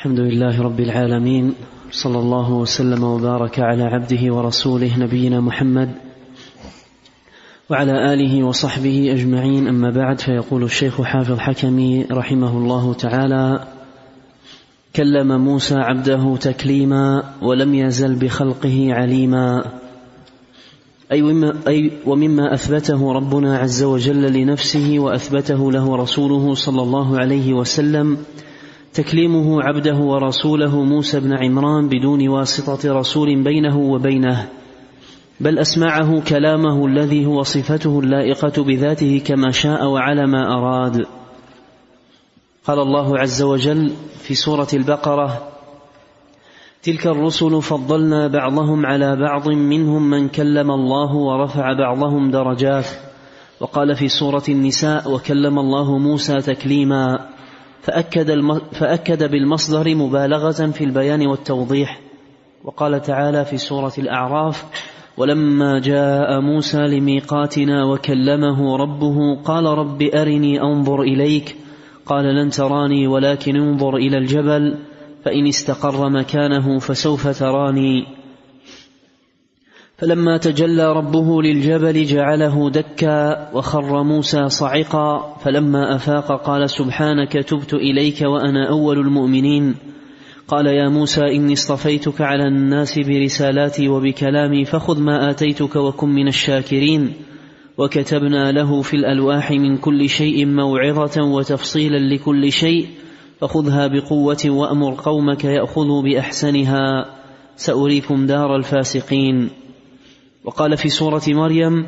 [0.00, 1.54] الحمد لله رب العالمين
[1.90, 5.90] صلى الله وسلم وبارك على عبده ورسوله نبينا محمد
[7.70, 9.68] وعلى آله وصحبه أجمعين.
[9.68, 13.64] أما بعد فيقول الشيخ حافظ حكمي رحمه الله تعالى
[14.96, 19.64] كلم موسى عبده تكليما ولم يزل بخلقه عليما.
[21.12, 21.22] أي
[22.06, 28.16] ومما, أثبته ربنا عز وجل لنفسه وأثبته له رسوله صلى الله عليه وسلم
[28.94, 34.48] تكليمه عبده ورسوله موسى بن عمران بدون واسطة رسول بينه وبينه
[35.40, 41.06] بل أسمعه كلامه الذي هو صفته اللائقة بذاته كما شاء وعلى ما أراد.
[42.64, 45.48] قال الله عز وجل في سورة البقرة
[46.82, 52.86] تلك الرسل فضلنا بعضهم على بعض منهم من كلم الله ورفع بعضهم درجات.
[53.60, 57.29] وقال في سورة النساء وكلم الله موسى تكليما.
[57.90, 58.40] فأكد.
[58.72, 62.00] فأكد بالمصدر مبالغة في البيان والتوضيح.
[62.64, 64.64] وقال تعالى في سورة الأعراف
[65.16, 71.56] ولما جاء موسى لميقاتنا وكلمه ربه قال رب أرني أنظر إليك.
[72.06, 74.78] قال لن تراني ولكن انظر إلى الجبل.
[75.24, 78.19] فإن استقر مكانه فسوف تراني.
[80.00, 88.22] فلما تجلى ربه للجبل جعله دكا وخر موسى صعقا فلما أفاق قال سبحانك تبت إليك
[88.22, 89.74] وأنا أول المؤمنين.
[90.48, 97.12] قال يا موسى إني اصطفيتك على الناس برسالاتي وبكلامي فخذ ما آتيتك وكن من الشاكرين.
[97.78, 102.86] وكتبنا له في الألواح من كل شيء موعظة وتفصيلا لكل شيء
[103.40, 107.06] فخذها بقوة وأمر قومك يأخذوا بأحسنها.
[107.56, 109.59] سأريكم دار الفاسقين.
[110.44, 111.86] وقال في سورة مريم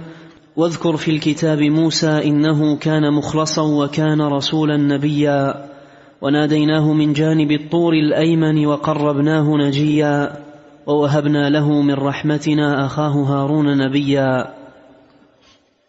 [0.57, 5.69] واذكر في الكتاب موسى إنه كان مخلصا وكان رسولا نبيا
[6.23, 10.33] وناديناه من جانب الطور الأيمن وقربناه نجيا
[10.87, 14.55] ووهبنا له من رحمتنا أخاه هارون نبيا.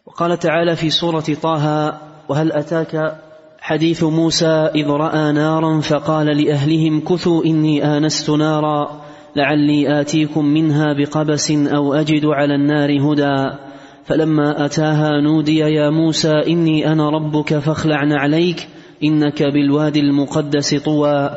[0.06, 1.94] وقال تعالى في سورة طه
[2.28, 3.20] وهل أتاك
[3.60, 9.03] حديث موسى إذ رأى نارا فقال لأهلهم كثوا إني آنست نارا
[9.36, 13.56] لعلي آتيكم منها بقبس أو أجد على النار هدى.
[14.04, 18.68] فلما أتاها نودي يا موسى إني أنا ربك فاخلع نعليك
[19.04, 21.30] إنك بالوادي المقدس طوى.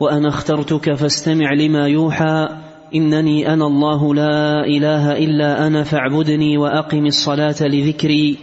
[0.00, 2.48] وأنا اخترتك فاستمع لما يوحى
[2.94, 8.36] إنني أنا الله لا إله إلا أنا فاعبدني وأقم الصلاة لذكري.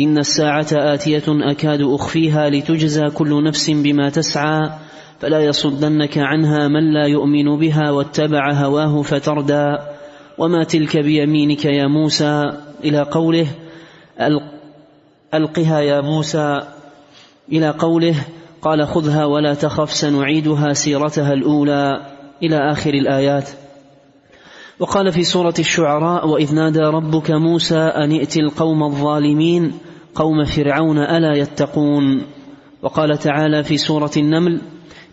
[0.00, 4.70] إن الساعة آتية أكاد أخفيها لتجزى كل نفس بما تسعى.
[5.22, 9.76] فلا يصدنك عنها من لا يؤمن بها واتبع هواه فتردى.
[10.38, 12.52] وما تلك بيمينك يا موسى؟
[12.84, 13.46] إلى قوله
[15.34, 16.60] ألقها يا موسى.
[17.52, 18.14] إلى قوله
[18.62, 22.00] قال خذها ولا تخف سنعيدها سيرتها الأولى.
[22.42, 23.48] إلى آخر الآيات.
[24.80, 29.72] وقال في سورة الشعراء وإذ نادى ربك موسى أن ائت القوم الظالمين
[30.14, 32.22] قوم فرعون ألا يتقون.
[32.82, 34.60] وقال تعالى في سورة النمل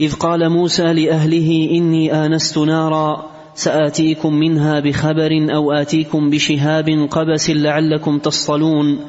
[0.02, 8.18] إذ قال موسى لأهله إني آنست نارا سآتيكم منها بخبر أو آتيكم بشهاب قبس لعلكم
[8.18, 9.00] تصطلون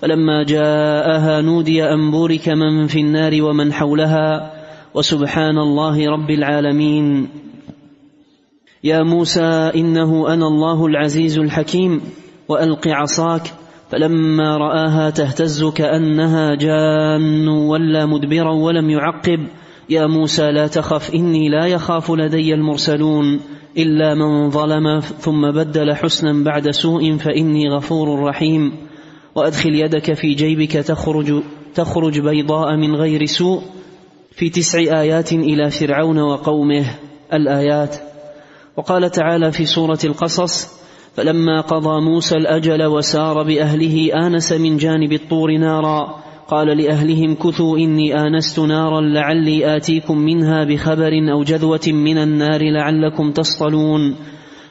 [0.00, 4.52] فلما جاءها نودي أن بورك من في النار ومن حولها
[4.94, 7.28] وسبحان الله رب العالمين.
[8.84, 12.00] يا موسى إنه أنا الله العزيز الحكيم
[12.48, 13.42] وألق عصاك
[13.90, 19.46] فلما رآها تهتز كأنها جان ولا مدبرا ولم يعقب
[19.90, 23.40] يا موسى لا تخف إني لا يخاف لدي المرسلون
[23.78, 28.72] إلا من ظلم ثم بدل حسنا بعد سوء فإني غفور رحيم.
[29.34, 31.42] وأدخل يدك في جيبك تخرج
[31.74, 33.62] تخرج بيضاء من غير سوء
[34.32, 36.84] في تسع آيات إلى فرعون وقومه
[37.32, 37.96] الآيات.
[38.76, 40.78] وقال تعالى في سورة القصص
[41.16, 48.20] فلما قضى موسى الأجل وسار بأهله آنس من جانب الطور نارا قال لأهلهم كثوا إني
[48.20, 54.16] آنست نارا لعلي آتيكم منها بخبر أو جذوة من النار لعلكم تصطلون.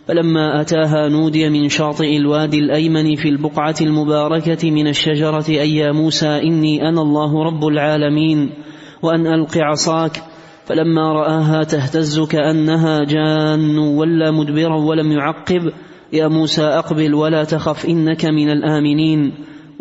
[0.08, 6.28] فلما أتاها نودي من شاطئ الوادي الأيمن في البقعة المباركة من الشجرة أي يا موسى
[6.28, 8.50] إني أنا الله رب العالمين
[9.02, 10.24] وأن ألق عصاك.
[10.66, 15.72] فلما رآها تهتز كأنها جان ولا مدبرا ولم يعقب
[16.14, 19.32] يا موسى أقبل ولا تخف إنك من الآمنين.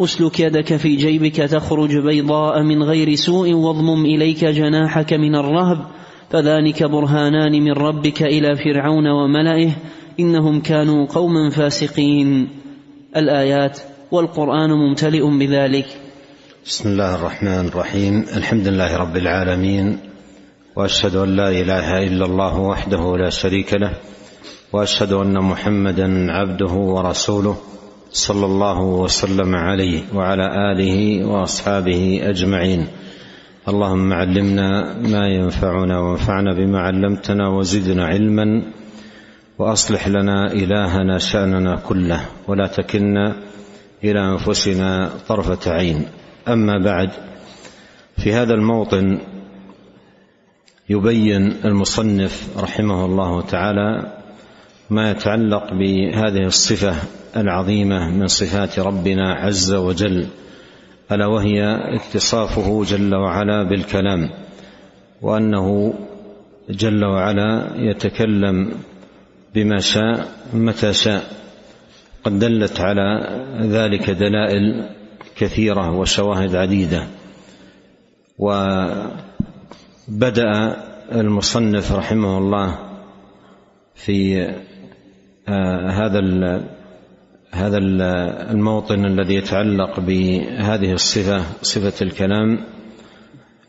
[0.00, 5.86] أسلك يدك في جيبك تخرج بيضاء من غير سوء واضمم إليك جناحك من الرهب.
[6.30, 9.70] فذلك برهانان من ربك إلى فرعون وملئه
[10.20, 12.48] إنهم كانوا قوما فاسقين.
[13.16, 13.78] الآيات
[14.12, 15.86] والقرآن ممتلئ بذلك.
[16.66, 18.26] بسم الله الرحمن الرحيم.
[18.36, 19.98] الحمد لله رب العالمين.
[20.76, 23.92] وأشهد أن لا إله إلا الله وحده لا شريك له.
[24.72, 27.56] وأشهد أن محمدا عبده ورسوله.
[28.16, 32.86] صلى الله وسلم عليه وعلى آله وأصحابه أجمعين.
[33.68, 38.62] اللهم علمنا ما ينفعنا وانفعنا بما علمتنا وزدنا علما
[39.58, 43.36] وأصلح لنا إلهنا شأننا كله ولا تكلنا
[44.04, 46.08] إلى أنفسنا طرفة عين.
[46.48, 47.10] أما بعد
[48.16, 49.18] في هذا الموطن
[50.88, 54.15] يبين المصنف رحمه الله تعالى
[54.90, 56.94] ما يتعلق بهذه الصفة
[57.36, 60.26] العظيمة من صفات ربنا عز وجل
[61.12, 64.30] ألا وهي اتصافه جل وعلا بالكلام
[65.22, 65.94] وأنه
[66.70, 68.72] جل وعلا يتكلم
[69.54, 71.22] بما شاء متى شاء
[72.24, 74.88] قد دلت على ذلك دلائل
[75.36, 77.06] كثيرة وشواهد عديدة
[78.38, 79.16] وبدأ
[81.12, 82.78] المصنف رحمه الله
[83.94, 84.46] في
[85.90, 86.20] هذا
[87.52, 87.78] هذا
[88.50, 92.64] الموطن الذي يتعلق بهذه الصفة صفة الكلام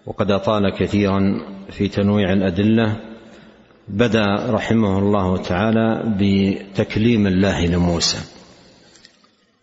[0.05, 2.97] وقد أطال كثيرا في تنويع الأدلة
[3.87, 8.17] بدأ رحمه الله تعالى بتكليم الله لموسى.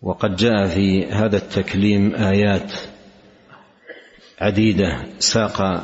[0.03, 2.73] وقد جاء في هذا التكليم آيات
[4.41, 5.83] عديدة ساق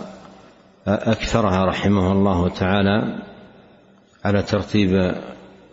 [0.87, 3.23] أكثرها رحمه الله تعالى
[4.25, 5.15] على ترتيب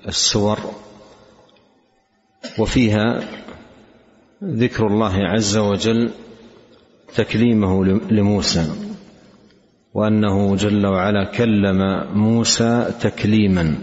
[0.07, 0.59] السور
[2.59, 3.23] وفيها
[4.43, 6.11] ذكر الله عز وجل
[7.15, 8.71] تكليمه لموسى
[9.93, 13.75] وأنه جل وعلا كلم موسى تكليما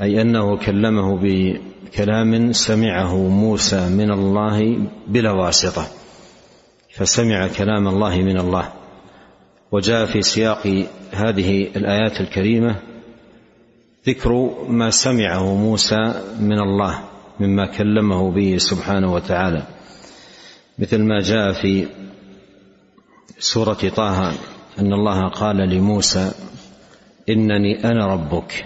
[0.00, 5.86] أي أنه كلمه بكلام سمعه موسى من الله بلا واسطة
[6.94, 8.72] فسمع كلام الله من الله.
[9.72, 12.76] وجاء في سياق هذه الآيات الكريمة
[14.08, 17.04] ذكر ما سمعه موسى من الله
[17.40, 19.62] مما كلمه به سبحانه وتعالى.
[20.78, 21.86] مثل ما جاء في
[23.38, 24.28] سورة طه
[24.78, 26.32] أن الله قال لموسى
[27.28, 28.64] إنني أنا ربك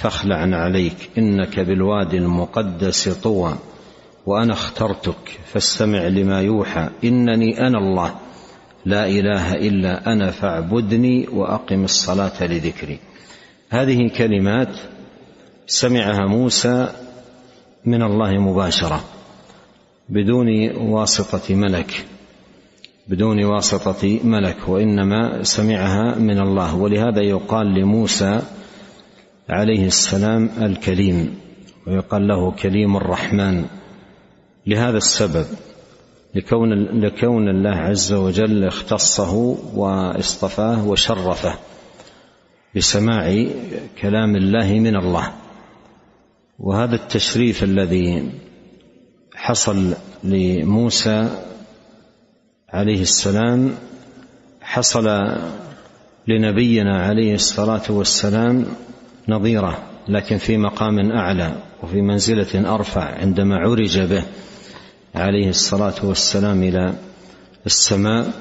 [0.00, 3.58] فاخلع عليك إنك بالوادي المقدس طوى
[4.26, 8.14] وأنا اخترتك فاستمع لما يوحى إنني أنا الله
[8.84, 12.98] لا إله إلا أنا فاعبدني وأقم الصلاة لذكري.
[13.70, 14.76] هذه كلمات
[15.66, 16.88] سمعها موسى
[17.84, 19.04] من الله مباشرة
[20.08, 22.04] بدون واسطة ملك
[23.08, 26.74] بدون واسطة ملك وإنما سمعها من الله.
[26.74, 28.40] ولهذا يقال لموسى
[29.48, 31.38] عليه السلام الكليم
[31.86, 33.64] ويقال له كليم الرحمن.
[34.66, 35.46] لهذا السبب
[36.34, 39.34] لكون لكون الله عز وجل اختصه
[39.74, 41.54] واصطفاه وشرفه.
[42.76, 43.46] بسماع
[44.00, 45.32] كلام الله من الله.
[46.58, 48.30] وهذا التشريف الذي
[49.34, 49.94] حصل
[50.24, 51.28] لموسى
[52.68, 53.74] عليه السلام
[54.60, 55.08] حصل
[56.28, 58.66] لنبينا عليه الصلاة والسلام
[59.28, 59.78] نظيرة
[60.08, 64.22] لكن في مقام أعلى وفي منزلة أرفع عندما عرج به
[65.14, 66.94] عليه الصلاة والسلام إلى
[67.66, 68.32] السماء.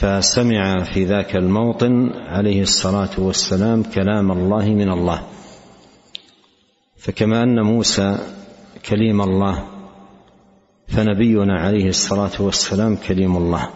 [0.00, 5.22] فسمع في ذاك الموطن عليه الصلاة والسلام كلام الله من الله.
[6.96, 8.18] فكما أن موسى
[8.88, 9.64] كليم الله
[10.88, 13.70] فنبينا عليه الصلاة والسلام كليم الله.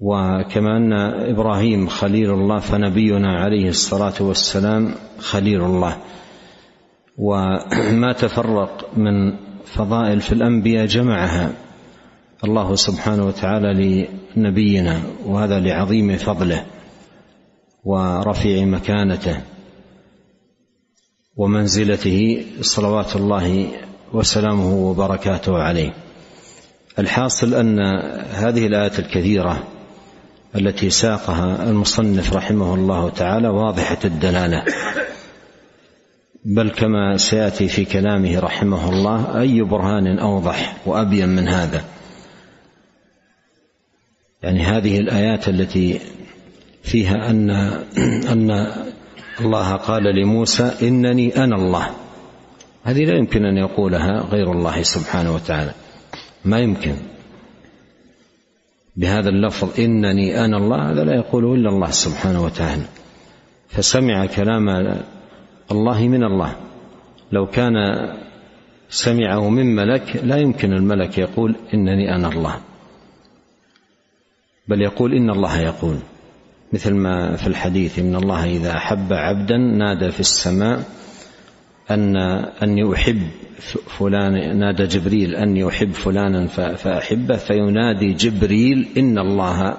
[0.00, 0.92] وكما أن
[1.32, 5.96] إبراهيم خليل الله فنبينا عليه الصلاة والسلام خليل الله.
[7.18, 11.52] وما تفرق من فضائل في الأنبياء جمعها
[12.44, 16.64] الله سبحانه وتعالى لنبينا وهذا لعظيم فضله
[17.84, 19.40] ورفيع مكانته
[21.36, 23.68] ومنزلته صلوات الله
[24.12, 25.92] وسلامه وبركاته عليه.
[26.98, 27.78] الحاصل أن
[28.30, 29.62] هذه الآيات الكثيرة
[30.56, 34.64] التي ساقها المصنف رحمه الله تعالى واضحة الدلالة.
[36.44, 41.93] بل كما سيأتي في كلامه رحمه الله أي برهان أوضح وأبين من هذا.
[44.44, 46.00] يعني هذه الآيات التي
[46.82, 47.50] فيها أن
[48.32, 48.72] أن
[49.40, 51.90] الله قال لموسى إنني أنا الله.
[52.84, 55.70] هذه لا يمكن أن يقولها غير الله سبحانه وتعالى.
[56.44, 56.94] ما يمكن.
[58.96, 62.84] بهذا اللفظ إنني أنا الله هذا لا يقوله إلا الله سبحانه وتعالى.
[63.68, 64.68] فسمع كلام
[65.72, 66.56] الله من الله.
[67.32, 67.74] لو كان
[68.90, 72.60] سمعه من ملك لا يمكن الملك يقول إنني أنا الله.
[74.68, 75.96] بل يقول إن الله يقول.
[76.72, 80.84] مثل ما في الحديث إن الله إذا أحب عبدا نادى في السماء
[81.90, 82.16] أن
[82.62, 83.28] أن يحب
[83.98, 89.76] فلان نادى جبريل أن يحب فلانا فأحبه فينادي جبريل إن الله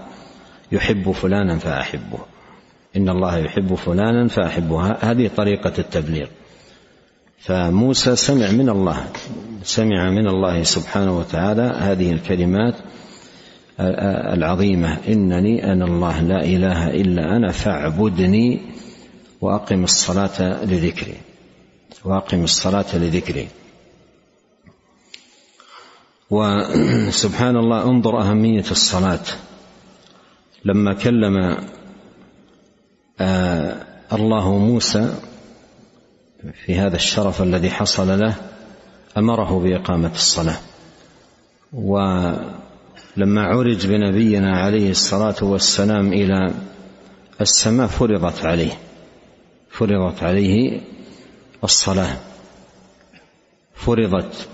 [0.72, 2.20] يحب فلانا فأحبه.
[2.98, 4.92] إن الله يحب فلانا فأحبه.
[4.92, 6.28] هذه طريقة التبليغ.
[7.40, 9.06] فموسى سمع من الله
[9.64, 12.76] سمع من الله سبحانه وتعالى هذه الكلمات
[13.80, 14.98] العظيمة.
[15.08, 18.62] إنني أنا الله لا إله إلا أنا فاعبدني
[19.42, 21.18] وأقم الصلاة لذكري.
[22.06, 23.48] وأقم الصلاة لذكري.
[26.30, 29.26] وسبحان الله انظر أهمية الصلاة.
[30.66, 31.58] لما كلم
[33.20, 35.16] آه، الله موسى
[36.66, 38.36] في هذا الشرف الذي حصل له
[39.18, 40.58] أمره بإقامة الصلاة.
[43.18, 46.54] ولما عرج بنبينا عليه الصلاة والسلام إلى
[47.42, 48.72] السماء فرضت عليه
[49.70, 50.82] فرضت عليه
[51.64, 52.18] الصلاة.
[53.76, 54.48] فرضت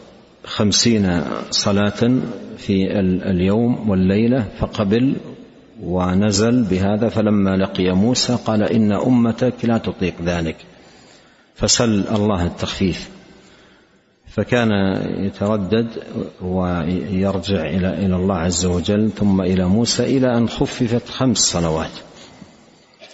[0.46, 2.20] خمسين صلاة
[2.58, 3.00] في
[3.32, 5.15] اليوم والليلة فقبل
[5.84, 10.56] ونزل بهذا فلما لقي موسى قال إن أمتك لا تطيق ذلك.
[11.56, 13.10] فسل الله التخفيف.
[14.31, 14.71] فكان
[15.25, 15.88] يتردد
[16.41, 21.91] ويرجع إلى إلى الله عز وجل ثم إلى موسى إلى أن خففت خمس صلوات.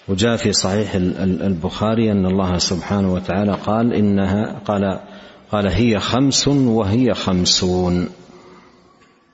[0.08, 5.00] وجاء في صحيح البخاري أن الله سبحانه وتعالى قال انها قال
[5.52, 8.10] قال هي خمس وهي خمسون.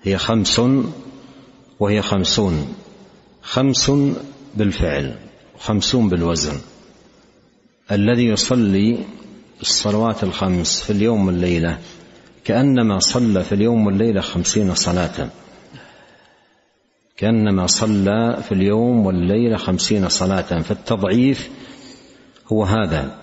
[0.04, 0.62] هي خمس
[1.80, 2.74] وهي خمسون.
[3.42, 3.92] خمس
[4.56, 5.16] بالفعل
[5.60, 6.58] خمسون بالوزن.
[7.92, 8.98] الذي يصلي
[9.64, 11.78] الصلوات الخمس في اليوم والليلة
[12.44, 15.30] كأنما صلى في اليوم والليلة خمسين صلاة.
[17.18, 20.62] كأنما صلى في اليوم والليلة خمسين صلاة.
[20.62, 21.50] فالتضعيف
[22.52, 23.16] هو هذا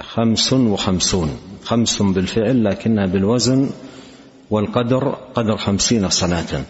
[0.00, 1.36] خمس وخمسون.
[1.64, 3.70] خمس بالفعل لكنها بالوزن
[4.50, 6.64] والقدر قدر خمسين صلاة.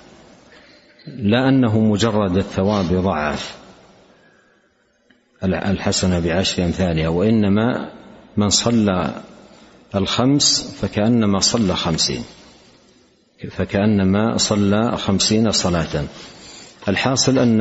[1.07, 3.57] لا أنه مجرد الثواب يضعف
[5.45, 8.02] الحسنة بعشر أمثالها وإنما
[8.37, 9.15] من صلى
[9.95, 12.23] الخمس فكأنما صلى خمسين.
[13.51, 16.05] فكأنما صلى خمسين صلاة.
[16.89, 17.61] الحاصل أن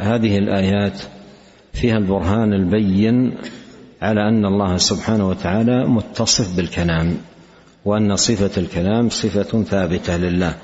[0.00, 1.02] هذه الآيات
[1.72, 3.38] فيها البرهان البين
[4.02, 7.16] على أن الله سبحانه وتعالى متصف بالكلام
[7.84, 10.54] وأن صفة الكلام صفة ثابتة لله.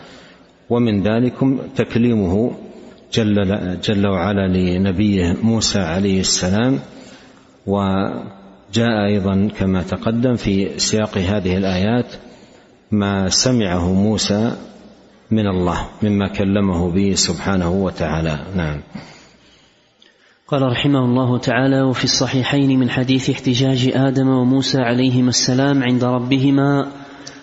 [0.70, 2.52] ومن ذلكم تكليمه
[3.12, 3.34] جل,
[3.80, 6.78] جل وعلا لنبيه موسى عليه السلام
[8.68, 12.06] وجاء أيضا كما تقدم في سياق هذه الآيات
[12.90, 14.56] ما سمعه موسى
[15.30, 18.38] من الله مما كلمه به سبحانه وتعالى.
[18.56, 18.80] نعم.
[20.48, 26.92] قال رحمه الله تعالى وفي الصحيحين من حديث احتجاج آدم وموسى عليهما السلام عند ربهما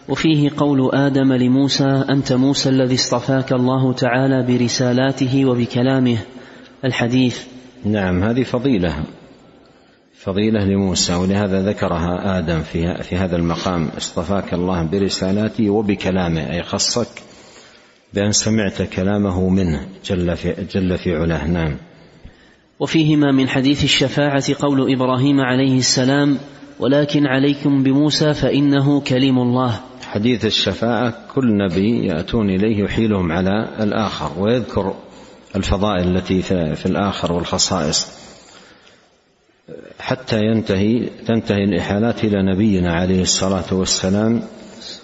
[0.09, 6.17] وفيه قول آدم لموسى أنت موسى الذي اصطفاك الله تعالى برسالاته وبكلامه.
[6.85, 7.39] الحديث.
[7.85, 9.03] نعم هذه فضيلة.
[10.25, 17.07] فضيلة لموسى ولهذا ذكرها آدم في في هذا المقام اصطفاك الله برسالاته وبكلامه أي خصك
[18.13, 21.47] بأن سمعت كلامه منه جل في جل في علاه.
[21.47, 21.75] نعم.
[22.79, 26.37] وفيهما من حديث الشفاعة قول إبراهيم عليه السلام
[26.79, 29.79] ولكن عليكم بموسى فإنه كليم الله.
[30.07, 34.93] حديث الشفاعة كل نبي يأتون إليه يحيلهم على الآخر ويذكر
[35.55, 36.41] الفضائل التي
[36.75, 38.24] في الآخر والخصائص.
[39.99, 44.41] حتى ينتهي تنتهي الإحالات إلى نبينا عليه الصلاة والسلام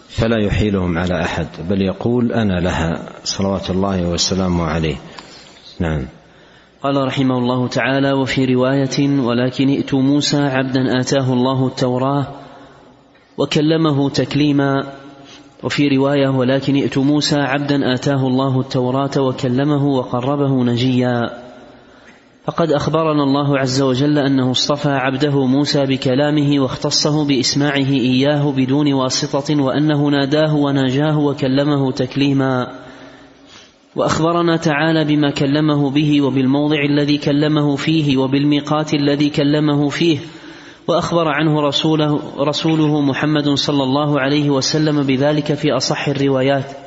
[0.10, 4.96] فلا يحيلهم على أحد بل يقول أنا لها صلوات الله وسلامه عليه.
[5.80, 6.06] نعم.
[6.84, 12.28] قال رحمه الله تعالى وفي رواية ولكن ائتوا موسى عبدا آتاه الله التوراة
[13.38, 14.84] وكلمه تكليما
[15.64, 21.41] وفي رواية ولكن ائت موسى عبدا آتاه الله التوراة وكلمه وقربه نجيا
[22.46, 29.62] فقد أخبرنا الله عز وجل أنه اصطفى عبده موسى بكلامه واختصه بإسماعه إياه بدون واسطة
[29.62, 32.68] وأنه ناداه وناجاه وكلمه تكليما.
[33.96, 40.20] وأخبرنا تعالى بما كلمه به وبالموضع الذي كلمه فيه وبالميقات الذي كلمه فيه.
[40.88, 46.81] وأخبر عنه رسوله رسوله محمد صلى الله عليه وسلم بذلك في أصح الروايات.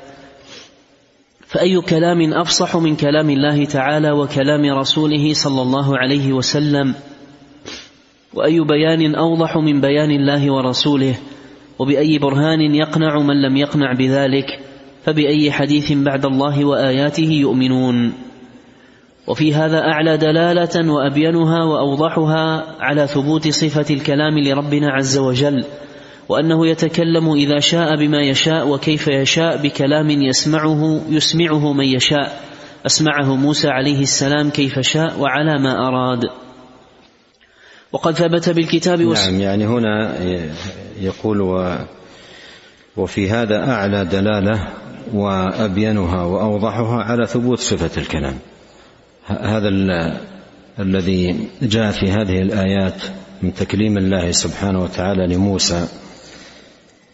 [1.54, 6.94] فأي كلام أفصح من كلام الله تعالى وكلام رسوله صلى الله عليه وسلم؟
[8.34, 11.14] وأي بيان أوضح من بيان الله ورسوله؟
[11.78, 14.46] وبأي برهان يقنع من لم يقنع بذلك؟
[15.04, 18.12] فبأي حديث بعد الله وآياته يؤمنون؟
[19.26, 25.64] وفي هذا أعلى دلالة وأبينها وأوضحها على ثبوت صفة الكلام لربنا عز وجل.
[26.28, 32.40] وأنه يتكلم إذا شاء بما يشاء وكيف يشاء بكلام يسمعه يسمعه من يشاء.
[32.87, 36.21] أسمعه موسى عليه السلام كيف شاء وعلى ما أراد.
[37.93, 40.14] وقد ثبت بالكتاب نعم يعني هنا
[41.00, 41.76] يقول و
[42.97, 44.69] وفي هذا أعلى دلالة
[45.14, 48.38] وأبينها وأوضحها على ثبوت صفة الكلام.
[49.26, 49.69] هذا
[50.78, 53.02] الذي جاء في هذه الآيات
[53.43, 55.88] من تكليم الله سبحانه وتعالى لموسى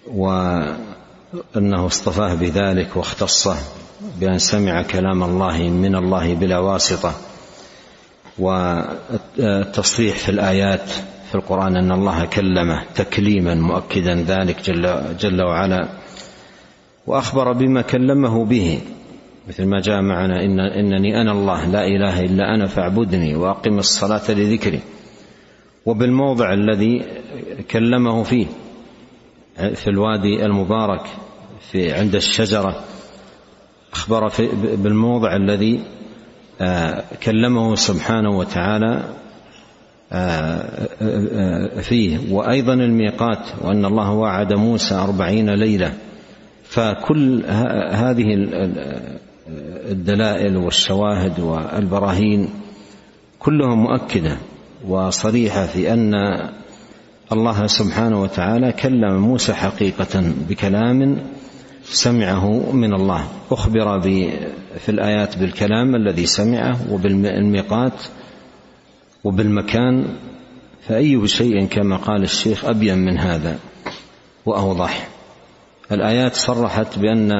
[0.06, 3.56] وأنه اصطفاه بذلك واختصه
[4.20, 7.14] بأن سمع كلام الله من الله بلا واسطة.
[8.38, 10.90] والتصريح في الآيات
[11.28, 15.88] في القرآن أن الله كلمه تكليما مؤكدا ذلك جل, جل وعلا.
[17.06, 18.80] وأخبر بما كلمه به.
[19.48, 24.30] مثل ما جاء معنا إن إنني أنا الله لا إله إلا أنا فاعبدني وأقم الصلاة
[24.30, 24.80] لذكري.
[25.86, 27.02] وبالموضع الذي
[27.70, 28.46] كلمه فيه.
[29.68, 31.06] في الوادي المبارك
[31.70, 32.84] في عند الشجرة
[33.92, 35.80] أخبر في بالموضع الذي
[36.60, 39.04] آه، كلمه سبحانه وتعالى
[40.12, 42.18] آه، آه، فيه.
[42.34, 45.92] وأيضا الميقات وأن الله وعد موسى أربعين ليلة.
[46.64, 47.44] فكل
[47.90, 48.24] هذه
[49.90, 52.48] الدلائل والشواهد والبراهين
[53.38, 54.36] كلها مؤكدة
[54.88, 56.14] وصريحة في أن
[57.32, 61.18] الله سبحانه وتعالى كلم موسى حقيقة بكلام
[61.84, 63.28] سمعه من الله.
[63.50, 64.00] أخبر
[64.78, 68.02] في الآيات بالكلام الذي سمعه وبالميقات
[69.24, 70.06] وبالمكان
[70.88, 73.58] فأي شيء كما قال الشيخ أبين من هذا
[74.46, 75.08] وأوضح.
[75.92, 77.30] الآيات صرحت بأن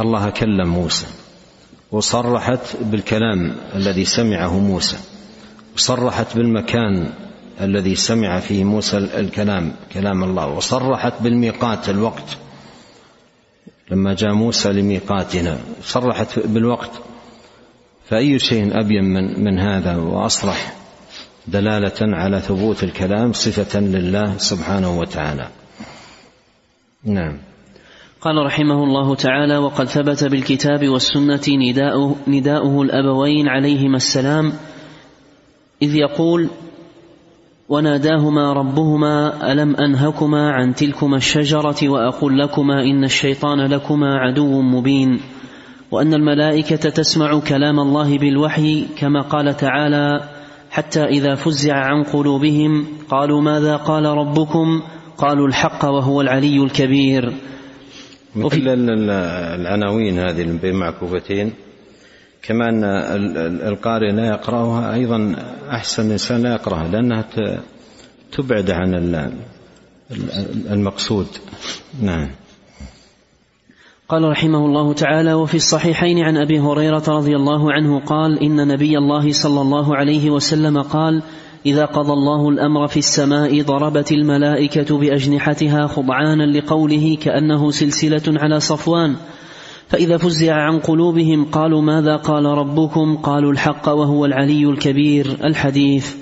[0.00, 1.06] الله كلم موسى
[1.92, 4.96] وصرحت بالكلام الذي سمعه موسى
[5.76, 7.12] وصرحت بالمكان
[7.62, 10.46] الذي سمع فيه موسى الكلام كلام الله.
[10.46, 12.36] وصرحت بالميقات الوقت.
[13.90, 16.90] لما جاء موسى لميقاتنا صرحت بالوقت.
[18.08, 20.76] فأي شيء أبين من, من هذا؟ وأصرح
[21.46, 25.48] دلالة على ثبوت الكلام صفة لله سبحانه وتعالى.
[27.04, 27.38] نعم.
[28.20, 34.52] قال رحمه الله تعالى وقد ثبت بالكتاب والسنة نداؤه, نداؤه الأبوين عليهما السلام
[35.82, 36.48] إذ يقول
[37.72, 45.20] وناداهما ربهما ألم أنهكما عن تلكما الشجرة وأقول لكما إن الشيطان لكما عدو مبين؟
[45.90, 50.28] وأن الملائكة تسمع كلام الله بالوحي كما قال تعالى
[50.70, 54.82] حتى إذا فزع عن قلوبهم قالوا ماذا قال ربكم؟
[55.18, 57.32] قالوا الحق وهو العلي الكبير.
[58.36, 58.68] مثل
[59.60, 61.52] العناوين هذه بين معكوفتين
[62.42, 62.84] كما أن
[63.68, 65.36] القارئ لا يقرأها أيضا
[65.70, 67.24] أحسن الإنسان لا يقرأها لأنها
[68.32, 68.94] تبعد عن
[70.70, 71.26] المقصود.
[72.02, 72.28] نعم.
[74.08, 78.98] قال رحمه الله تعالى وفي الصحيحين عن أبي هريرة رضي الله عنه قال إن نبي
[78.98, 81.22] الله صلى الله عليه وسلم قال
[81.66, 89.16] إذا قضى الله الأمر في السماء ضربت الملائكة بأجنحتها خضعانا لقوله كأنه سلسلة على صفوان
[89.92, 96.14] فإذا فزع عن قلوبهم قالوا ماذا قال ربكم؟ قالوا الحق وهو العلي الكبير الحديث.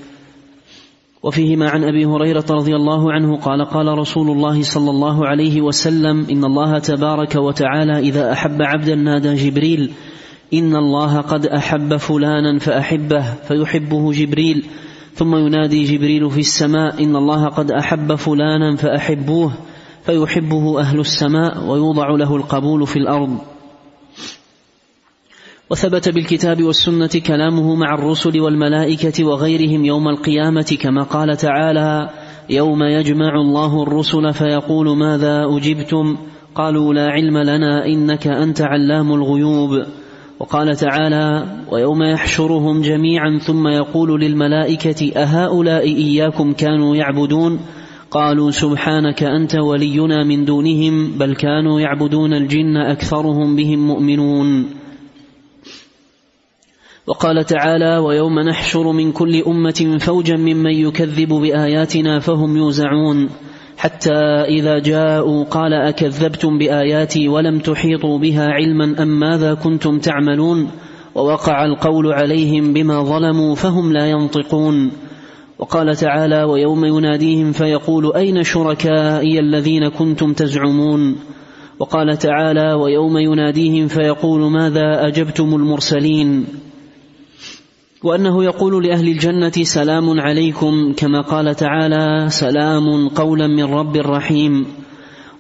[1.22, 6.26] وفيهما عن أبي هريرة رضي الله عنه قال قال رسول الله صلى الله عليه وسلم
[6.30, 9.92] إن الله تبارك وتعالى إذا أحب عبدا نادى جبريل
[10.54, 14.66] إن الله قد أحب فلانا فأحبه فيحبه جبريل.
[15.14, 19.52] ثم ينادي جبريل في السماء إن الله قد أحب فلانا فأحبوه
[20.02, 23.38] فيحبه أهل السماء ويوضع له القبول في الأرض.
[25.70, 32.11] وثبت بالكتاب والسنة كلامه مع الرسل والملائكة وغيرهم يوم القيامة كما قال تعالى:
[32.50, 36.16] يوم يجمع الله الرسل فيقول ماذا أجبتم؟
[36.54, 39.83] قالوا لا علم لنا إنك أنت علام الغيوب.
[40.40, 47.61] وقال تعالى: ويوم يحشرهم جميعا ثم يقول للملائكة أهؤلاء إياكم كانوا يعبدون؟
[48.11, 54.79] قالوا سبحانك أنت ولينا من دونهم بل كانوا يعبدون الجن أكثرهم بهم مؤمنون.
[57.10, 63.28] وقال تعالى ويوم نحشر من كل أمة فوجا ممن يكذب بآياتنا فهم يوزعون.
[63.76, 70.70] حتى إذا جاءوا قال أكذبتم بآياتي ولم تحيطوا بها علما أم ماذا كنتم تعملون؟
[71.14, 74.90] ووقع القول عليهم بما ظلموا فهم لا ينطقون.
[75.58, 81.16] وقال تعالى ويوم يناديهم فيقول أين شركائي الذين كنتم تزعمون؟
[81.78, 86.46] وقال تعالى ويوم يناديهم فيقول ماذا أجبتم المرسلين؟
[88.04, 94.66] وأنه يقول لأهل الجنة سلام عليكم كما قال تعالى سلام قولا من رب رحيم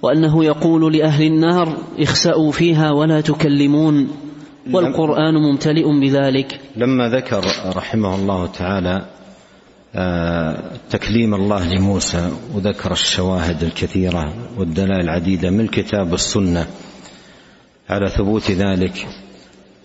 [0.02, 4.08] وأنه يقول لأهل النار اخسأوا فيها ولا تكلمون
[4.72, 6.60] والقرآن ممتلئ بذلك.
[6.76, 7.44] لما ذكر
[7.76, 9.06] رحمه الله تعالى
[9.94, 16.66] آه، تكليم الله لموسى وذكر الشواهد الكثيرة والدلائل العديدة من الكتاب والسنة
[17.88, 19.06] على ثبوت ذلك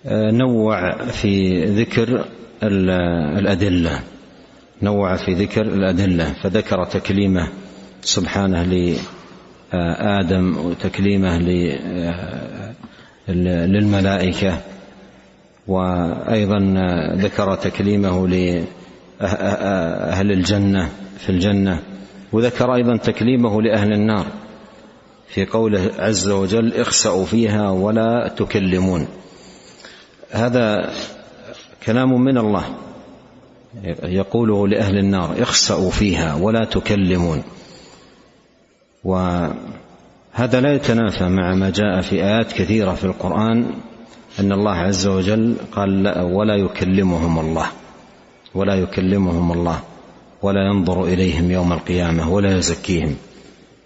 [0.05, 2.25] آه، نوع في ذكر
[2.67, 3.99] الأدلة.
[4.81, 6.33] نوع في ذكر الأدلة.
[6.33, 7.47] فذكر تكليمه
[8.01, 8.63] سبحانه
[9.73, 11.37] لآدم وتكليمه
[13.27, 14.57] للملائكة.
[15.67, 16.59] وأيضا
[17.15, 21.79] ذكر تكليمه لأهل الجنة في الجنة.
[22.31, 24.25] وذكر أيضا تكليمه لأهل النار
[25.27, 29.07] في قوله عز وجل اخسأوا فيها ولا تكلمون.
[30.31, 30.91] هذا
[31.85, 32.63] كلام من الله.
[34.03, 37.43] يقوله لأهل النار اخسأوا فيها ولا تكلمون.
[39.03, 43.65] وهذا لا يتنافى مع ما جاء في آيات كثيرة في القرآن
[44.39, 47.67] أن الله عز وجل قال لا ولا يكلمهم الله.
[48.55, 49.79] ولا يكلمهم الله.
[50.41, 53.15] ولا ينظر إليهم يوم القيامة ولا يزكيهم.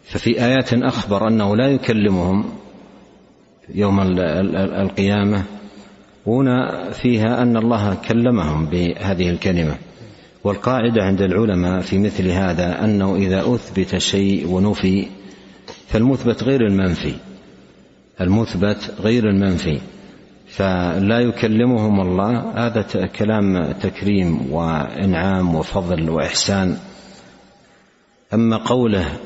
[0.05, 2.45] ففي آيات أخبر أنه لا يكلمهم
[3.75, 3.99] يوم
[4.81, 5.43] القيامة
[6.29, 9.75] هنا فيها أن الله كلمهم بهذه الكلمة.
[10.43, 15.07] والقاعدة عند العلماء في مثل هذا أنه إذا أثبت شيء ونفي
[15.87, 17.13] فالمثبت غير المنفي.
[18.21, 19.79] المثبت غير المنفي.
[20.47, 22.39] فلا يكلمهم الله.
[22.67, 26.77] هذا كلام تكريم وإنعام وفضل وإحسان.
[28.33, 29.17] أما قوله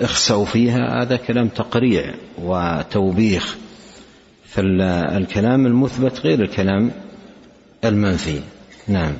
[0.00, 3.56] اخسأوا فيها هذا كلام تقريع وتوبيخ.
[4.48, 6.90] فالكلام المثبت غير الكلام
[7.84, 8.40] المنفي.
[8.88, 9.12] نعم.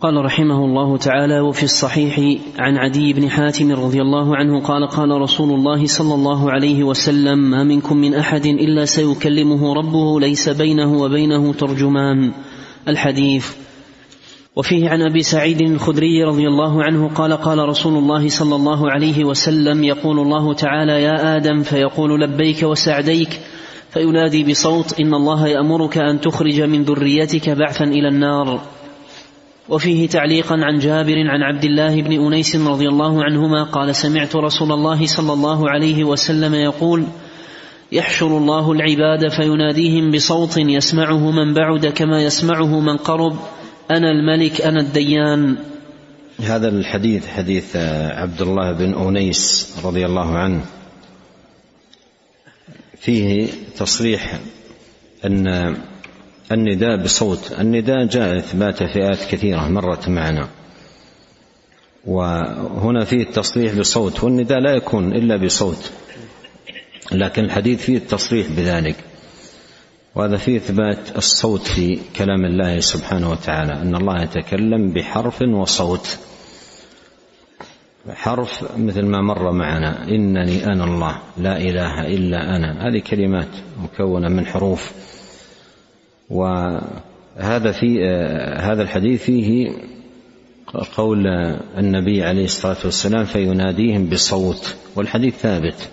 [0.00, 5.10] قال رحمه الله تعالى وفي الصحيح عن عدي بن حاتم رضي الله عنه قال قال
[5.10, 10.92] رسول الله صلى الله عليه وسلم ما منكم من أحد إلا سيكلمه ربه ليس بينه
[11.02, 12.32] وبينه ترجمان.
[12.88, 13.52] الحديث.
[14.56, 19.24] وفيه عن أبي سعيد الخدري رضي الله عنه قال قال رسول الله صلى الله عليه
[19.24, 23.40] وسلم يقول الله تعالى يا آدم فيقول لبيك وسعديك
[23.90, 28.60] فينادي بصوت إن الله يأمرك أن تخرج من ذريتك بعثا إلى النار.
[29.68, 34.72] وفيه تعليقا عن جابر عن عبد الله بن أنيس رضي الله عنهما قال سمعت رسول
[34.72, 37.04] الله صلى الله عليه وسلم يقول
[37.92, 43.36] يحشر الله العباد فيناديهم بصوت يسمعه من بعد كما يسمعه من قرب
[43.90, 45.56] أنا الملك أنا الديان.
[46.40, 47.76] هذا الحديث حديث
[48.12, 50.77] عبد الله بن أنيس رضي الله عنه.
[53.00, 54.40] فيه تصريح
[55.24, 55.76] أن
[56.52, 60.48] النداء بصوت النداء جاء إثبات فئات كثيرة مرت معنا.
[62.06, 65.90] وهنا فيه التصريح بصوت والنداء لا يكون إلا بصوت
[67.12, 68.96] لكن الحديث فيه التصريح بذلك.
[70.14, 76.18] وهذا فيه إثبات الصوت في كلام الله سبحانه وتعالى أن الله يتكلم بحرف وصوت.
[78.12, 80.08] حرف مثل ما مر معنا.
[80.08, 81.18] إنني أنا الله.
[81.38, 82.88] لا إله إلا أنا.
[82.88, 83.48] هذه كلمات
[83.82, 84.92] مكونة من حروف.
[86.30, 88.04] وهذا في
[88.58, 89.70] هذا الحديث فيه
[90.96, 91.26] قول
[91.78, 95.88] النبي عليه الصلاة والسلام فيناديهم بصوت والحديث ثابت.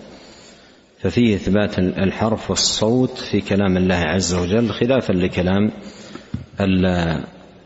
[1.00, 5.72] ففيه إثبات الحرف والصوت في كلام الله عز وجل خلافا لكلام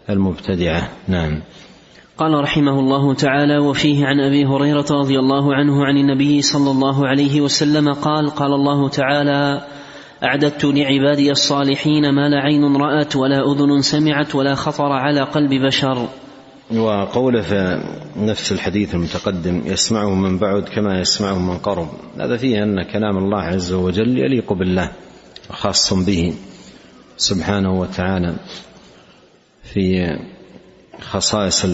[0.10, 0.90] المبتدعة.
[1.08, 1.42] نعم.
[2.20, 7.08] قال رحمه الله تعالى وفيه عن أبي هريرة رضي الله عنه عن النبي صلى الله
[7.08, 9.62] عليه وسلم قال قال الله تعالى
[10.24, 16.08] أعددت لعبادي الصالحين ما لا عين رأت ولا أذن سمعت ولا خطر على قلب بشر.
[16.76, 17.84] وقوله في
[18.18, 21.88] نفس الحديث المتقدم يسمعه من بعد كما يسمعه من قرب.
[22.20, 24.92] هذا فيه أن كلام الله عز وجل يليق بالله
[25.52, 26.34] خاص به
[27.18, 28.36] سبحانه وتعالى.
[29.64, 30.18] في
[31.02, 31.66] خصائص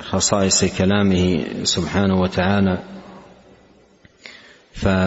[0.00, 2.78] خصائص كلامه سبحانه وتعالى.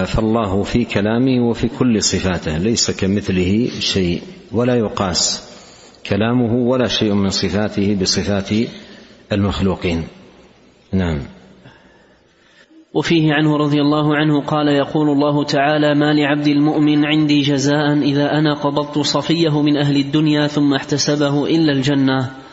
[0.06, 5.50] فالله في كلامه وفي كل صفاته ليس كمثله شيء ولا يقاس
[6.10, 8.50] كلامه ولا شيء من صفاته بصفات
[9.32, 10.04] المخلوقين.
[10.94, 11.20] نعم.
[12.96, 18.32] وفيه عنه رضي الله عنه قال يقول الله تعالى ما لعبد المؤمن عندي جزاء إذا
[18.32, 22.45] أنا قبضت صفيه من أهل الدنيا ثم احتسبه إلا الجنة.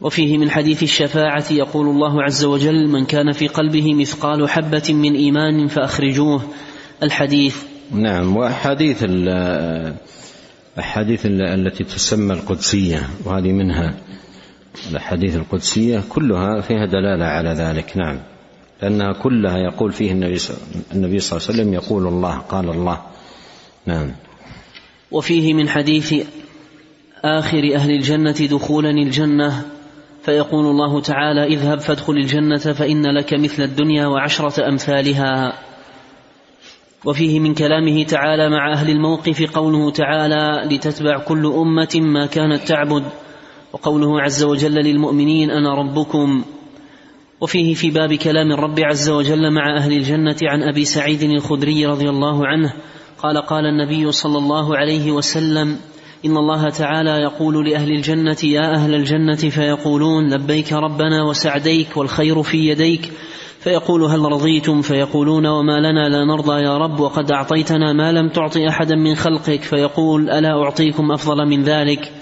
[0.00, 5.14] وفيه من حديث الشفاعة يقول الله عز وجل من كان في قلبه مثقال حبة من
[5.14, 6.42] إيمان فأخرجوه.
[7.02, 7.56] الحديث.
[7.92, 9.04] نعم وأحاديث
[10.76, 13.94] الأحاديث التي تسمى القدسية وهذه منها
[14.90, 17.96] الأحاديث القدسية كلها فيها دلالة على ذلك.
[17.96, 18.20] نعم
[18.82, 20.56] لأنها كلها يقول فيه النبي صلى
[20.92, 23.00] الله عليه وسلم يقول الله قال الله.
[23.86, 24.10] نعم.
[25.10, 26.14] وفيه من حديث
[27.24, 29.64] آخر أهل الجنة دخولا الجنة
[30.22, 35.52] فيقول الله تعالى اذهب فادخل الجنة فإن لك مثل الدنيا وعشرة أمثالها.
[37.04, 43.04] وفيه من كلامه تعالى مع أهل الموقف قوله تعالى لتتبع كل أمة ما كانت تعبد
[43.72, 46.44] وقوله عز وجل للمؤمنين أنا ربكم.
[47.40, 52.08] وفيه في باب كلام الرب عز وجل مع أهل الجنة عن أبي سعيد الخدري رضي
[52.08, 52.72] الله عنه
[53.18, 55.76] قال قال النبي صلى الله عليه وسلم
[56.24, 62.58] إن الله تعالى يقول لأهل الجنة يا أهل الجنة فيقولون لبيك ربنا وسعديك والخير في
[62.68, 63.12] يديك.
[63.60, 68.56] فيقول هل رضيتم؟ فيقولون وما لنا لا نرضى يا رب وقد أعطيتنا ما لم تعط
[68.56, 69.62] أحدا من خلقك.
[69.62, 72.12] فيقول ألا أعطيكم أفضل من ذلك؟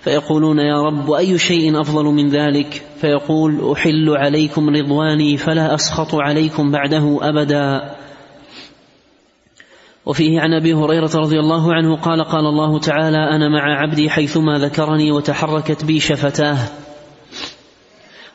[0.00, 6.70] فيقولون يا رب واي شيء أفضل من ذلك؟ فيقول أحل عليكم رضواني فلا أسخط عليكم
[6.70, 7.95] بعده أبدا.
[10.06, 14.58] وفيه عن أبي هريرة رضي الله عنه قال قال الله تعالى أنا مع عبدي حيثما
[14.58, 16.58] ذكرني وتحركت بي شفتاه.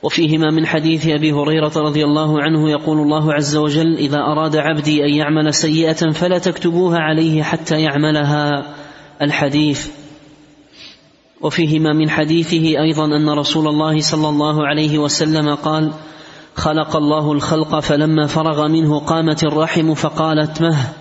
[0.04, 5.04] وفيهما من حديث أبي هريرة رضي الله عنه يقول الله عز وجل إذا أراد عبدي
[5.06, 8.76] أن يعمل سيئة فلا تكتبوها عليه حتى يعملها.
[9.22, 9.90] الحديث.
[11.42, 15.92] وفيهما من حديثه أيضا أن رسول الله صلى الله عليه وسلم قال
[16.56, 21.01] خلق الله الخلق فلما فرغ منه قامت الرحم فقالت مه.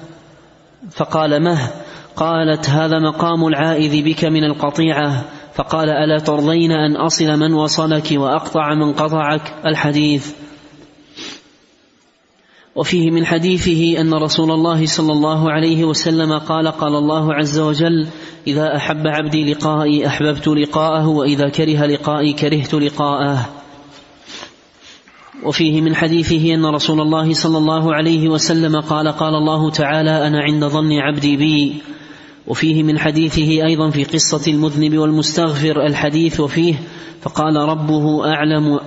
[0.91, 1.71] فقال مه
[2.17, 5.25] قالت هذا مقام العائذ بك من القطيعة.
[5.55, 10.33] فقال ألا ترضين أن أصل من وصلك وأقطع من قطعك؟ الحديث.
[12.75, 18.07] وفيه من حديثه أن رسول الله صلى الله عليه وسلم قال قال الله عز وجل
[18.47, 23.60] إذا أحب عبدي لقائي أحببت لقاءه وإذا كره لقائي كرهت لقاءه.
[25.45, 30.41] وفيه من حديثه أن رسول الله صلى الله عليه وسلم قال قال الله تعالى أنا
[30.41, 31.75] عند ظن عبدي بي.
[32.47, 36.75] وفيه من حديثه أيضا في قصة المذنب والمستغفر الحديث وفيه
[37.21, 38.81] فقال ربه أعلم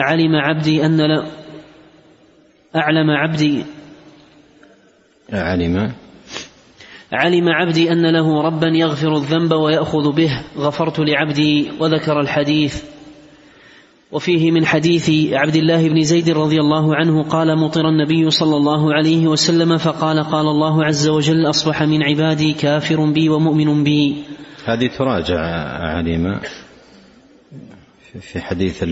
[0.00, 1.00] علم عبدي أن
[2.76, 3.64] أعلم عبدي
[5.32, 5.92] علم
[7.12, 10.30] علم عبدي أن له ربا يغفر الذنب ويأخذ به.
[10.58, 12.93] غفرت لعبدي وذكر الحديث.
[14.12, 18.94] وفيه من حديث عبد الله بن زيد رضي الله عنه قال مطر النبي صلى الله
[18.94, 24.24] عليه وسلم فقال قال الله عز وجل أصبح من عبادي كافر بي ومؤمن بي
[24.64, 25.40] هذه تراجع
[25.96, 26.40] عليما
[28.20, 28.84] في حديث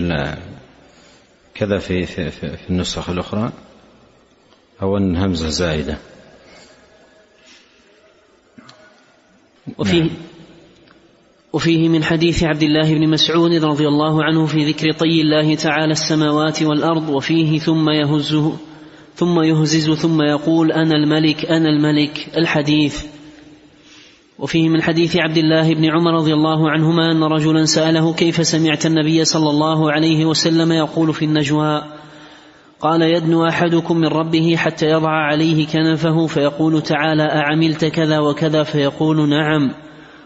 [1.55, 3.51] كذا في, في, في النسخ الأخرى
[4.81, 5.97] أو أن همزة زائدة
[9.77, 10.09] وفيه نعم.
[11.53, 15.91] وفيه من حديث عبد الله بن مسعود رضي الله عنه في ذكر طي الله تعالى
[15.91, 18.53] السماوات والأرض وفيه ثم يهزه
[19.15, 23.05] ثم يهزز ثم يقول أنا الملك أنا الملك الحديث.
[24.39, 28.85] وفيه من حديث عبد الله بن عمر رضي الله عنهما أن رجلا سأله كيف سمعت
[28.85, 31.83] النبي صلى الله عليه وسلم يقول في النجوى؟
[32.79, 39.29] قال يدنو أحدكم من ربه حتى يضع عليه كنفه فيقول تعالى أعملت كذا وكذا؟ فيقول
[39.29, 39.71] نعم.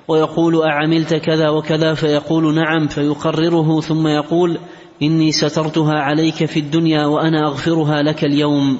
[0.08, 4.58] ويقول أعملت كذا وكذا فيقول نعم فيقرره ثم يقول
[5.02, 8.78] إني سترتها عليك في الدنيا وأنا أغفرها لك اليوم.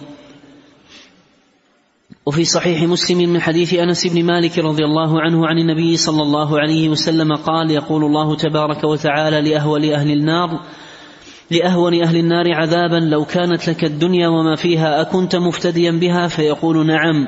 [2.26, 6.60] وفي صحيح مسلم من حديث أنس بن مالك رضي الله عنه عن النبي صلى الله
[6.60, 10.60] عليه وسلم قال يقول الله تبارك وتعالى لأهول أهل النار
[11.52, 17.28] لأهون أهل النار عذابا لو كانت لك الدنيا وما فيها أكنت مفتديا بها فيقول نعم.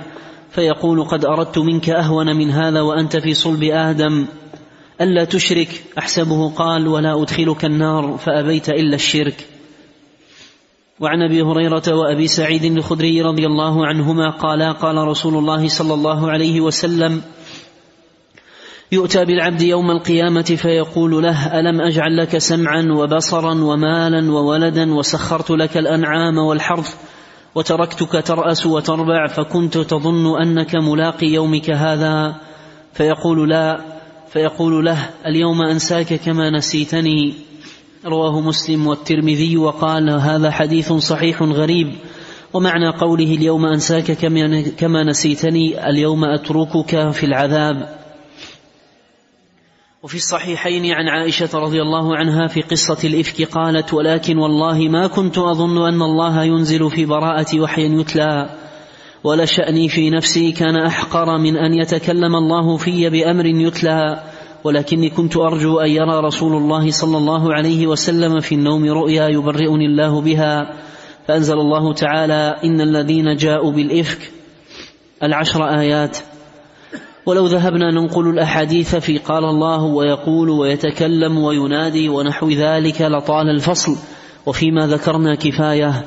[0.52, 4.28] فيقول قد أردت منك أهون من هذا وأنت في صلب آدم.
[5.02, 9.48] ألا تشرك أحسبه قال ولا أدخلك النار فأبيت إلا الشرك.
[11.00, 16.32] وعن أبي هريرة وأبي سعيد الخدري رضي الله عنهما قالا قال رسول الله صلى الله
[16.32, 17.22] عليه وسلم
[18.92, 25.78] يؤتى بالعبد يوم القيامة فيقول له ألم أجعل لك سمعا وبصرا ومالا وولدا وسخرت لك
[25.78, 26.96] الأنعام والحرث؟
[27.56, 32.36] وتركتك ترأس وتربع فكنت تظن أنك ملاقي يومك هذا
[32.94, 33.80] فيقول لا
[34.30, 37.34] فيقول له اليوم أنساك كما نسيتني.
[38.06, 41.94] رواه مسلم والترمذي وقال هذا حديث صحيح غريب.
[42.54, 44.12] ومعنى قوله اليوم أنساك
[44.78, 48.00] كما نسيتني اليوم أتركك في العذاب.
[50.04, 55.38] وفي الصحيحين عن عائشة رضي الله عنها في قصة الإفك قالت ولكن والله ما كنت
[55.38, 58.50] أظن أن الله ينزل في براءة وحي يتلى
[59.24, 64.24] ولشأني في نفسي كان أحقر من أن يتكلم الله في بأمر يتلى
[64.64, 69.86] ولكني كنت أرجو أن يرى رسول الله صلى الله عليه وسلم في النوم رؤيا يبرئني
[69.86, 70.78] الله بها
[71.28, 74.32] فأنزل الله تعالى إن الذين جاءوا بالإفك
[75.24, 76.18] العشر آيات.
[77.26, 83.98] ولو ذهبنا ننقل الأحاديث في قال الله ويقول ويتكلم وينادي ونحو ذلك لطال الفصل
[84.46, 86.06] وفيما ذكرنا كفاية.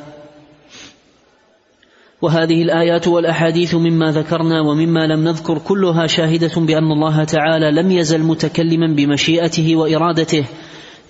[2.23, 8.23] وهذه الآيات والأحاديث مما ذكرنا ومما لم نذكر كلها شاهدة بأن الله تعالى لم يزل
[8.23, 10.45] متكلما بمشيئته وإرادته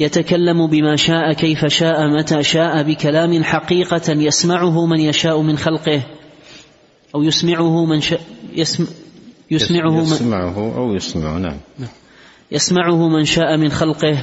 [0.01, 6.03] يتكلم بما شاء كيف شاء متى شاء بكلام حقيقة يسمعه من يشاء من خلقه
[7.15, 8.21] أو يسمعه من شاء
[8.57, 8.87] يسم
[9.53, 11.57] يسمعه من يسمعه أو يسمعه نعم.
[12.53, 14.19] يسمعه من شاء من خلقه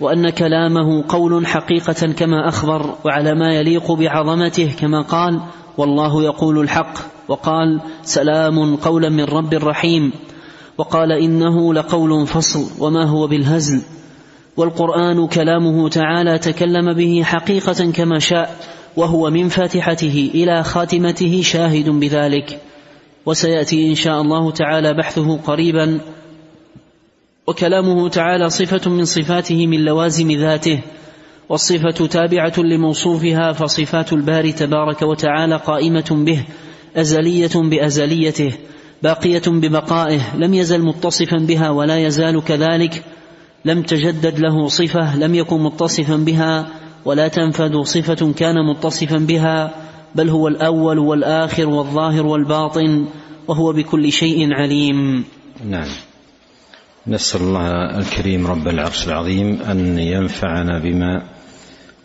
[0.00, 5.40] وأن كلامه قول حقيقة كما أخبر وعلى ما يليق بعظمته كما قال
[5.78, 6.94] والله يقول الحق.
[7.28, 10.12] وقال سلام قولا من رب رحيم.
[10.78, 13.82] وقال إنه لقول فصل وما هو بالهزل.
[14.56, 18.56] والقرآن كلامه تعالى تكلم به حقيقة كما شاء
[18.96, 22.60] وهو من فاتحته إلى خاتمته شاهد بذلك.
[23.26, 26.00] وسيأتي إن شاء الله تعالى بحثه قريبا
[27.46, 30.80] وكلامه تعالى صفة من صفاته من لوازم ذاته
[31.48, 36.44] والصفة تابعة لموصوفها فصفات الباري تبارك وتعالى قائمة به
[36.96, 38.52] أزلية بأزليته
[39.02, 43.04] باقية ببقائه لم يزل متصفا بها ولا يزال كذلك
[43.64, 46.66] لم تجدد له صفة لم يكن متصفا بها
[47.04, 49.85] ولا تنفذ صفة كان متصفا بها
[50.16, 53.06] بل هو الأول والآخر والظاهر والباطن
[53.48, 55.24] وهو بكل شيء عليم.
[55.70, 55.88] نعم.
[57.06, 61.22] نسأل الله الكريم رب العرش العظيم أن ينفعنا بما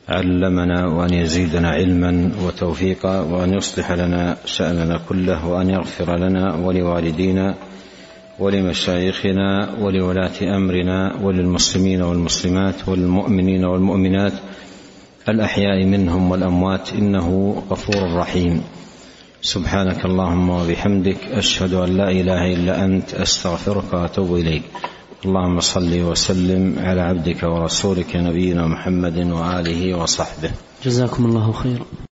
[0.09, 7.55] علمنا وأن يزيدنا علما وتوفيقا وأن يصلح لنا شأننا كله وأن يغفر لنا ولوالدينا
[8.39, 14.33] ولمشايخنا ولولاة أمرنا وللمسلمين والمسلمات والمؤمنين والمؤمنات
[15.29, 18.63] الأحياء منهم والأموات إنه غفور رحيم.
[19.41, 24.63] سبحانك اللهم وبحمدك أشهد أن لا إله إلا أنت أستغفرك وأتوب إليك.
[25.25, 30.51] اللهم صل وسلم على عبدك ورسولك نبينا محمد وآله وصحبه.
[30.85, 32.10] جزاكم الله خيرا.